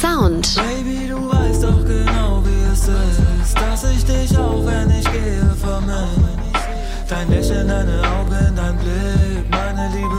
[0.00, 0.54] Sound.
[0.54, 5.42] Baby, du weißt doch genau, wie es ist, dass ich dich auch, wenn ich gehe,
[5.60, 6.68] vermisse.
[7.08, 10.17] Dein Lächeln, deine Augen, dein Blick, meine Liebe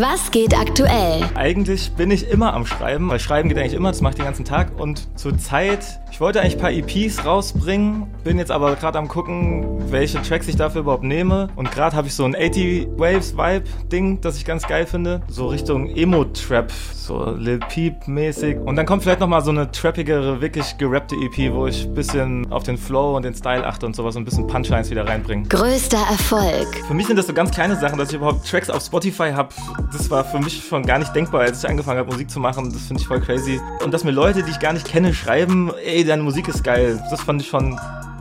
[0.00, 1.28] Was geht aktuell?
[1.34, 4.24] Eigentlich bin ich immer am Schreiben, weil Schreiben geht eigentlich immer, das mache ich den
[4.24, 4.80] ganzen Tag.
[4.80, 9.08] Und zur Zeit, ich wollte eigentlich ein paar EPs rausbringen, bin jetzt aber gerade am
[9.08, 11.48] gucken, welche Tracks ich dafür überhaupt nehme.
[11.54, 15.20] Und gerade habe ich so ein 80 Waves Vibe Ding, das ich ganz geil finde.
[15.28, 18.56] So Richtung Emo-Trap, so Lil Peep mäßig.
[18.56, 22.50] Und dann kommt vielleicht nochmal so eine trappigere, wirklich gerappte EP, wo ich ein bisschen
[22.50, 25.46] auf den Flow und den Style achte und sowas und ein bisschen Punchlines wieder reinbringe.
[25.48, 26.68] Größter Erfolg.
[26.88, 29.50] Für mich sind das so ganz kleine Sachen, dass ich überhaupt Tracks auf Spotify habe.
[29.92, 32.72] Das war für mich schon gar nicht denkbar, als ich angefangen habe, Musik zu machen.
[32.72, 33.60] Das finde ich voll crazy.
[33.84, 37.02] Und dass mir Leute, die ich gar nicht kenne, schreiben, ey, deine Musik ist geil.
[37.10, 37.78] Das fand ich schon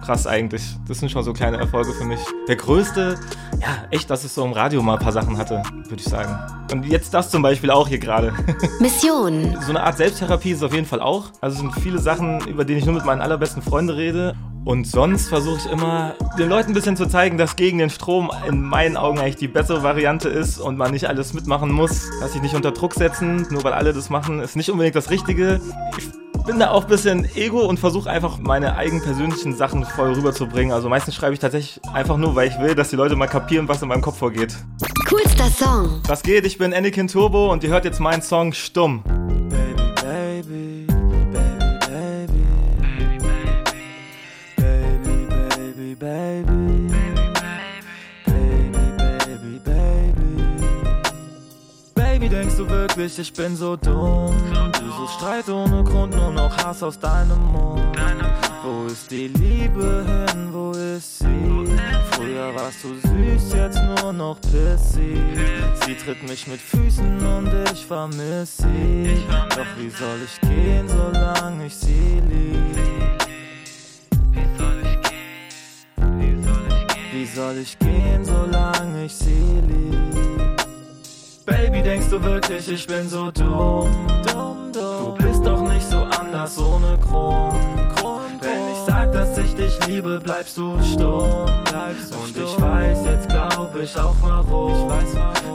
[0.00, 0.62] krass eigentlich.
[0.88, 2.20] Das sind schon so kleine Erfolge für mich.
[2.48, 3.18] Der größte,
[3.60, 6.36] ja, echt, dass es so im Radio mal ein paar Sachen hatte, würde ich sagen.
[6.72, 8.32] Und jetzt das zum Beispiel auch hier gerade.
[8.80, 9.56] Mission.
[9.60, 11.30] So eine Art Selbsttherapie ist es auf jeden Fall auch.
[11.40, 14.34] Also es sind viele Sachen, über die ich nur mit meinen allerbesten Freunden rede.
[14.64, 18.30] Und sonst versuche ich immer, den Leuten ein bisschen zu zeigen, dass gegen den Strom
[18.46, 22.10] in meinen Augen eigentlich die bessere Variante ist und man nicht alles mitmachen muss.
[22.20, 25.10] Dass sich nicht unter Druck setzen, nur weil alle das machen, ist nicht unbedingt das
[25.10, 25.60] Richtige.
[25.96, 26.10] Ich
[26.44, 30.72] bin da auch ein bisschen Ego und versuche einfach meine eigenen persönlichen Sachen voll rüberzubringen.
[30.72, 33.66] Also meistens schreibe ich tatsächlich einfach nur, weil ich will, dass die Leute mal kapieren,
[33.68, 34.56] was in meinem Kopf vorgeht.
[35.08, 36.00] Coolster Song.
[36.06, 36.44] Was geht?
[36.44, 39.02] Ich bin Anakin Turbo und ihr hört jetzt meinen Song Stumm.
[46.00, 46.88] Baby,
[48.24, 48.80] baby,
[49.26, 50.40] baby, baby,
[51.94, 54.34] baby, denkst du wirklich, ich bin so dumm?
[54.78, 57.82] Du suchst Streit ohne Grund, nur noch Hass aus deinem Mund.
[58.62, 61.78] Wo ist die Liebe hin, wo ist sie?
[62.12, 65.20] Früher warst du süß, jetzt nur noch pissig.
[65.84, 69.22] Sie tritt mich mit Füßen und ich vermiss sie.
[69.50, 73.19] Doch wie soll ich gehen, solange ich sie lieb?
[77.20, 80.56] Wie soll ich gehen, solange ich sie lieb?
[81.44, 84.06] Baby, denkst du wirklich, ich bin so dumm?
[84.72, 87.60] Du bist doch nicht so anders ohne Grund.
[88.40, 91.44] Wenn ich sag, dass ich dich liebe, bleibst du stumm.
[92.22, 94.90] Und ich weiß, jetzt glaub ich auch warum.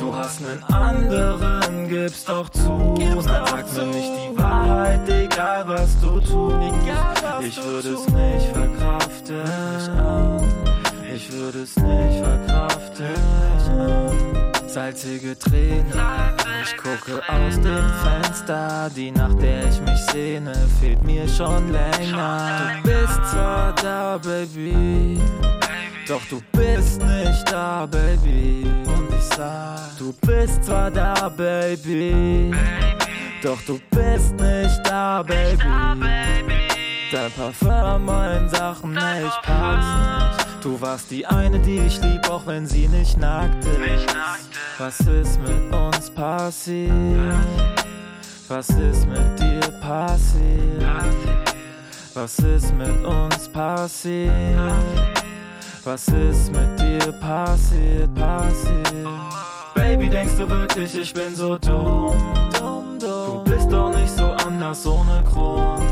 [0.00, 2.96] Du hast nen anderen, gibst doch zu.
[3.20, 6.56] Sag mir nicht die Wahrheit, egal was du tust.
[7.46, 10.61] Ich würde es nicht verkraften.
[11.14, 13.06] Ich würde es nicht verkraften.
[14.66, 15.92] Salzige Tränen,
[16.64, 18.90] ich gucke aus dem Fenster.
[18.96, 22.72] Die Nacht, der ich mich sehne, fehlt mir schon länger.
[22.82, 25.20] Du bist zwar da, Baby,
[26.08, 28.66] doch du bist nicht da, Baby.
[28.86, 32.54] Und ich sag, du bist zwar da, Baby,
[33.42, 35.62] doch du bist nicht da, Baby.
[37.12, 40.41] Dein Parfum, mein Sachen, ich pack's nicht.
[40.62, 44.14] Du warst die eine, die ich lieb, auch wenn sie nicht nackt ist.
[44.78, 46.92] Was ist mit uns passiert?
[48.46, 50.84] Was ist mit dir passiert?
[52.14, 54.32] Was ist mit uns passiert?
[55.82, 59.08] Was ist mit dir passiert, passiert?
[59.74, 62.14] Baby, denkst du wirklich, ich bin so dumm?
[63.00, 65.82] Du bist doch nicht so anders ohne Grund.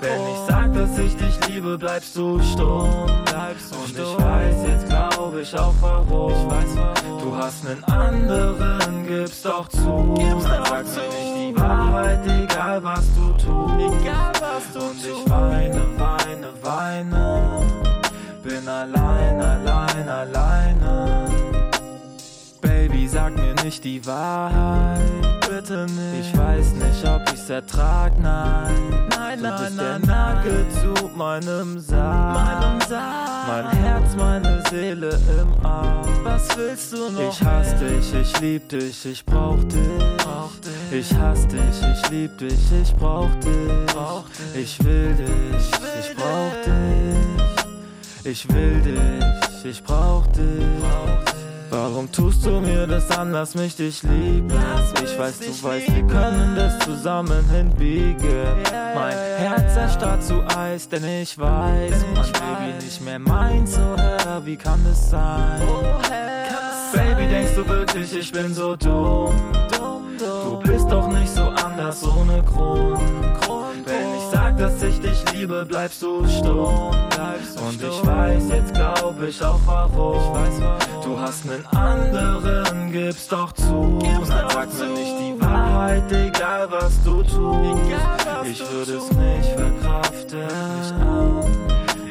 [0.00, 2.90] Wenn ich sag, dass ich dich liebe, bleibst du stumm.
[3.06, 6.32] Und ich weiß, jetzt glaub ich auch warum.
[7.20, 10.14] Du hast nen anderen, gibst doch zu.
[10.40, 14.76] Sag mir nicht die Wahrheit, egal was du tust.
[14.76, 17.62] Und ich weine, weine, weine.
[18.42, 21.05] Bin allein, allein, alleine.
[23.16, 25.00] Sag mir nicht die Wahrheit.
[25.48, 26.20] Bitte nicht.
[26.20, 29.08] Ich weiß nicht, ob ich's ertrag, nein.
[29.08, 32.90] Nein, du bist der Nagel zu meinem Sarg.
[32.90, 36.06] Mein Herz, meine Seele im Arm.
[36.24, 37.32] Was willst du noch?
[37.32, 39.80] Ich hasse dich, ich lieb dich, ich brauch dich.
[40.92, 44.62] Ich hasse dich, ich lieb dich, ich brauch dich.
[44.62, 45.70] Ich will dich,
[46.00, 48.30] ich brauch dich.
[48.30, 51.25] Ich will dich, ich brauch dich.
[51.78, 53.32] Warum tust du mir das an?
[53.32, 54.50] Lass mich dich lieben.
[55.04, 58.46] Ich weiß, du weißt, wir können das zusammen hinbiegen.
[58.94, 63.74] Mein Herz erstarrt zu Eis, denn ich weiß, mein Baby nicht mehr meins.
[63.74, 65.60] So hör, wie kann es sein?
[66.94, 69.34] Baby, denkst du wirklich, ich bin so dumm?
[70.18, 73.00] Du bist doch nicht so anders ohne Grund.
[74.56, 76.88] Ich sag, dass ich dich liebe, bleibst du stumm.
[76.88, 80.34] Und ich weiß, jetzt glaub ich auch warum.
[81.04, 83.98] Du hast nen anderen, gibst doch zu.
[84.24, 86.10] Sag mir nicht die Wahrheit.
[86.10, 87.82] Egal was du tust.
[88.44, 90.48] Ich würde es nicht verkraften.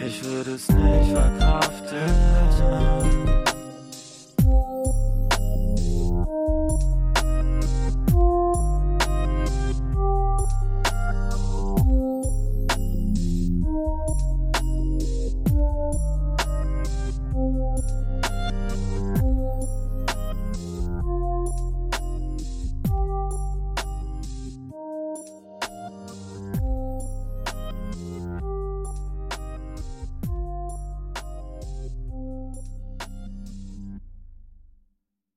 [0.05, 2.54] Ich würde es nicht verkraften.